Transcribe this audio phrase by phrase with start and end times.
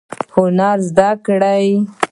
[0.35, 1.65] هنر زده کړئ